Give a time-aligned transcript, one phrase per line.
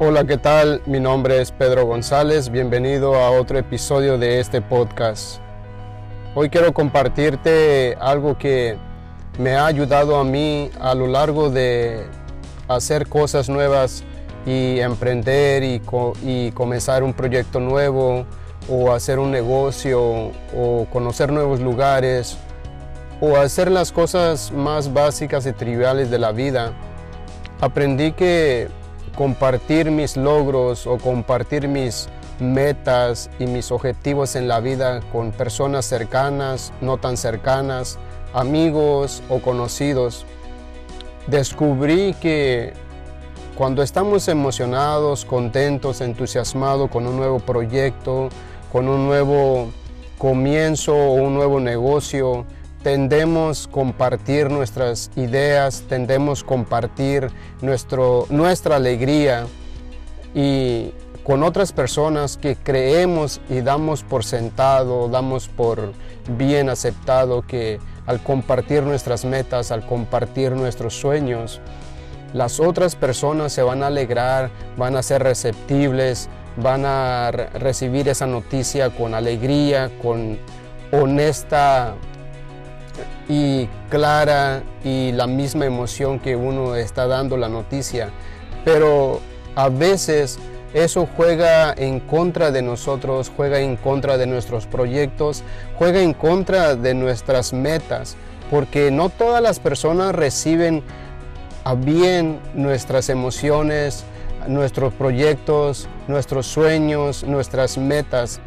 [0.00, 0.82] Hola, ¿qué tal?
[0.86, 2.50] Mi nombre es Pedro González.
[2.50, 5.38] Bienvenido a otro episodio de este podcast.
[6.34, 8.76] Hoy quiero compartirte algo que
[9.38, 12.06] me ha ayudado a mí a lo largo de
[12.66, 14.02] hacer cosas nuevas
[14.44, 15.80] y emprender y,
[16.24, 18.26] y comenzar un proyecto nuevo
[18.68, 22.36] o hacer un negocio o conocer nuevos lugares
[23.20, 26.72] o hacer las cosas más básicas y triviales de la vida.
[27.60, 28.66] Aprendí que
[29.16, 32.08] compartir mis logros o compartir mis
[32.40, 37.98] metas y mis objetivos en la vida con personas cercanas, no tan cercanas,
[38.32, 40.26] amigos o conocidos,
[41.26, 42.72] descubrí que
[43.56, 48.28] cuando estamos emocionados, contentos, entusiasmados con un nuevo proyecto,
[48.72, 49.70] con un nuevo
[50.18, 52.44] comienzo o un nuevo negocio,
[52.84, 57.30] tendemos compartir nuestras ideas, tendemos compartir
[57.62, 59.46] nuestro, nuestra alegría
[60.34, 60.92] y
[61.24, 65.94] con otras personas que creemos y damos por sentado, damos por
[66.36, 71.62] bien aceptado que al compartir nuestras metas, al compartir nuestros sueños,
[72.34, 78.26] las otras personas se van a alegrar, van a ser receptibles, van a recibir esa
[78.26, 80.38] noticia con alegría, con
[80.92, 81.94] honesta
[83.28, 88.10] y clara y la misma emoción que uno está dando la noticia.
[88.64, 89.20] Pero
[89.54, 90.38] a veces
[90.72, 95.44] eso juega en contra de nosotros, juega en contra de nuestros proyectos,
[95.78, 98.16] juega en contra de nuestras metas,
[98.50, 100.82] porque no todas las personas reciben
[101.62, 104.04] a bien nuestras emociones,
[104.48, 108.40] nuestros proyectos, nuestros sueños, nuestras metas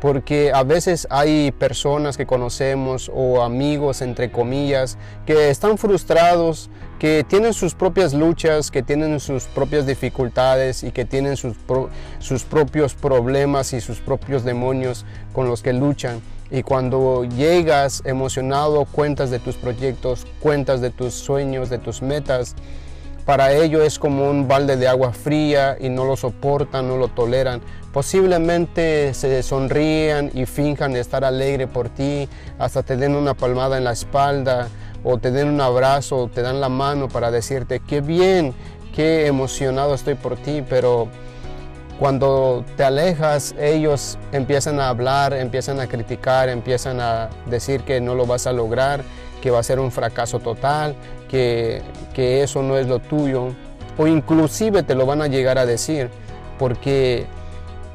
[0.00, 7.24] porque a veces hay personas que conocemos o amigos, entre comillas, que están frustrados, que
[7.26, 11.56] tienen sus propias luchas, que tienen sus propias dificultades y que tienen sus,
[12.18, 16.20] sus propios problemas y sus propios demonios con los que luchan.
[16.50, 22.56] Y cuando llegas emocionado, cuentas de tus proyectos, cuentas de tus sueños, de tus metas,
[23.24, 27.08] para ellos es como un balde de agua fría y no lo soportan, no lo
[27.08, 27.60] toleran.
[27.92, 33.84] Posiblemente se sonrían y finjan estar alegre por ti, hasta te den una palmada en
[33.84, 34.68] la espalda
[35.02, 38.54] o te den un abrazo o te dan la mano para decirte qué bien,
[38.94, 41.08] qué emocionado estoy por ti, pero
[41.98, 48.14] cuando te alejas ellos empiezan a hablar, empiezan a criticar, empiezan a decir que no
[48.14, 49.02] lo vas a lograr,
[49.40, 50.94] que va a ser un fracaso total,
[51.28, 51.82] que,
[52.14, 53.48] que eso no es lo tuyo,
[53.98, 56.10] o inclusive te lo van a llegar a decir,
[56.58, 57.26] porque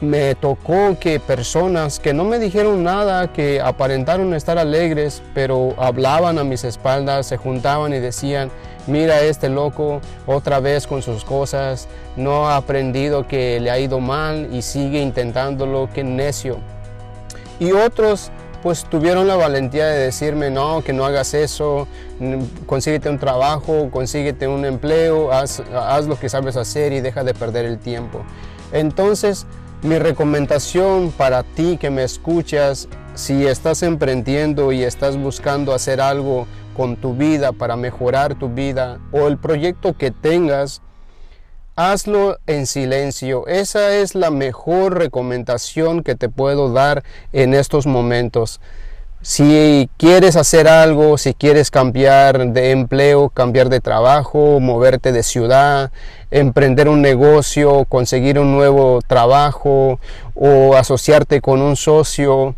[0.00, 6.38] me tocó que personas que no me dijeron nada, que aparentaron estar alegres, pero hablaban
[6.38, 8.50] a mis espaldas, se juntaban y decían,
[8.86, 11.86] mira este loco otra vez con sus cosas,
[12.16, 16.58] no ha aprendido que le ha ido mal y sigue intentándolo, qué necio.
[17.58, 18.30] Y otros
[18.62, 21.86] pues tuvieron la valentía de decirme, no, que no hagas eso,
[22.66, 25.62] consíguete un trabajo, consíguete un empleo, haz,
[26.06, 28.22] lo que sabes hacer y deja de perder el tiempo.
[28.72, 29.46] Entonces,
[29.82, 36.46] mi recomendación para ti que me escuchas, si estás emprendiendo y estás buscando hacer algo
[36.76, 40.82] con tu vida para mejorar tu vida o el proyecto que tengas,
[41.80, 43.46] hazlo en silencio.
[43.46, 47.02] Esa es la mejor recomendación que te puedo dar
[47.32, 48.60] en estos momentos.
[49.22, 55.90] Si quieres hacer algo, si quieres cambiar de empleo, cambiar de trabajo, moverte de ciudad,
[56.30, 60.00] emprender un negocio, conseguir un nuevo trabajo
[60.34, 62.54] o asociarte con un socio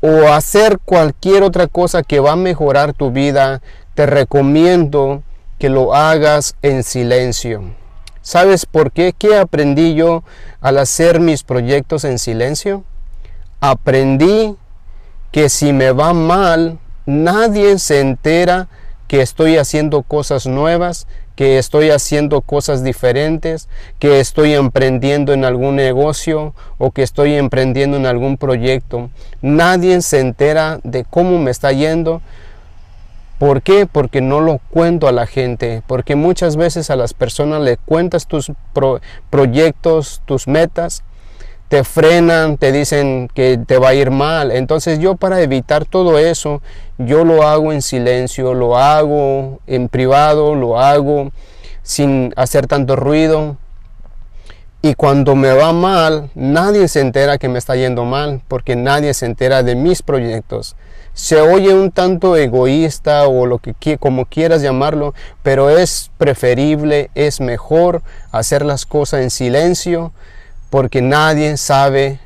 [0.00, 3.62] o hacer cualquier otra cosa que va a mejorar tu vida,
[3.94, 5.22] te recomiendo
[5.58, 7.87] que lo hagas en silencio.
[8.22, 9.14] ¿Sabes por qué?
[9.16, 10.24] ¿Qué aprendí yo
[10.60, 12.84] al hacer mis proyectos en silencio?
[13.60, 14.56] Aprendí
[15.32, 18.68] que si me va mal, nadie se entera
[19.08, 23.68] que estoy haciendo cosas nuevas, que estoy haciendo cosas diferentes,
[23.98, 29.08] que estoy emprendiendo en algún negocio o que estoy emprendiendo en algún proyecto.
[29.40, 32.20] Nadie se entera de cómo me está yendo.
[33.38, 33.86] ¿Por qué?
[33.86, 38.26] Porque no lo cuento a la gente, porque muchas veces a las personas le cuentas
[38.26, 38.50] tus
[39.30, 41.04] proyectos, tus metas
[41.68, 44.50] te frenan, te dicen que te va a ir mal.
[44.50, 46.62] Entonces yo para evitar todo eso,
[46.96, 51.30] yo lo hago en silencio, lo hago en privado, lo hago
[51.82, 53.56] sin hacer tanto ruido.
[54.80, 59.12] Y cuando me va mal, nadie se entera que me está yendo mal, porque nadie
[59.12, 60.76] se entera de mis proyectos.
[61.18, 67.40] Se oye un tanto egoísta o lo que como quieras llamarlo, pero es preferible, es
[67.40, 70.12] mejor hacer las cosas en silencio
[70.70, 72.20] porque nadie sabe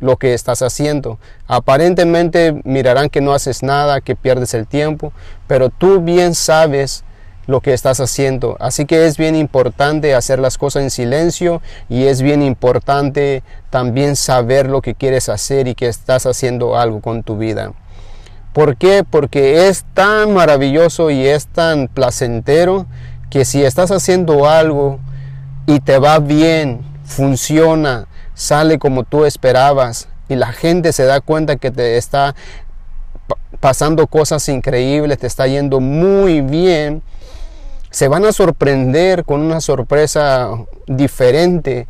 [0.00, 1.20] lo que estás haciendo.
[1.46, 5.12] Aparentemente mirarán que no haces nada, que pierdes el tiempo,
[5.46, 7.04] pero tú bien sabes
[7.46, 8.56] lo que estás haciendo.
[8.58, 14.16] Así que es bien importante hacer las cosas en silencio y es bien importante también
[14.16, 17.72] saber lo que quieres hacer y que estás haciendo algo con tu vida.
[18.56, 19.04] ¿Por qué?
[19.04, 22.86] Porque es tan maravilloso y es tan placentero
[23.28, 24.98] que si estás haciendo algo
[25.66, 31.56] y te va bien, funciona, sale como tú esperabas y la gente se da cuenta
[31.56, 32.34] que te está
[33.60, 37.02] pasando cosas increíbles, te está yendo muy bien,
[37.90, 40.48] se van a sorprender con una sorpresa
[40.86, 41.88] diferente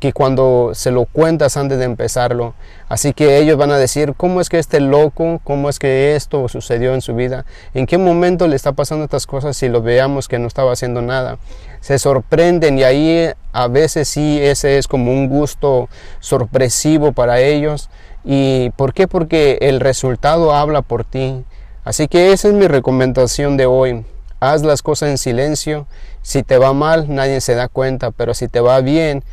[0.00, 2.54] que cuando se lo cuentas antes de empezarlo.
[2.88, 6.48] Así que ellos van a decir, ¿cómo es que este loco, cómo es que esto
[6.48, 7.44] sucedió en su vida?
[7.74, 11.02] ¿En qué momento le está pasando estas cosas si lo veamos que no estaba haciendo
[11.02, 11.38] nada?
[11.80, 15.88] Se sorprenden y ahí a veces sí ese es como un gusto
[16.20, 17.90] sorpresivo para ellos.
[18.24, 19.08] ¿Y por qué?
[19.08, 21.44] Porque el resultado habla por ti.
[21.84, 24.04] Así que esa es mi recomendación de hoy.
[24.40, 25.86] Haz las cosas en silencio.
[26.22, 29.24] Si te va mal, nadie se da cuenta, pero si te va bien,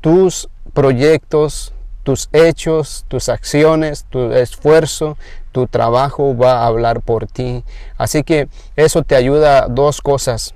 [0.00, 5.16] tus proyectos, tus hechos, tus acciones, tu esfuerzo,
[5.52, 7.64] tu trabajo va a hablar por ti.
[7.98, 10.54] Así que eso te ayuda a dos cosas.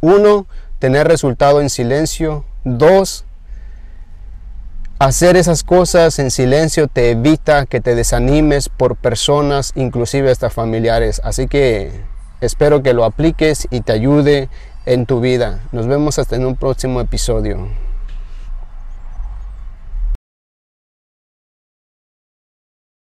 [0.00, 0.46] Uno,
[0.78, 2.44] tener resultado en silencio.
[2.64, 3.24] Dos,
[4.98, 11.20] hacer esas cosas en silencio te evita que te desanimes por personas, inclusive hasta familiares.
[11.24, 11.92] Así que
[12.40, 14.48] espero que lo apliques y te ayude
[14.84, 15.60] en tu vida.
[15.72, 17.85] Nos vemos hasta en un próximo episodio.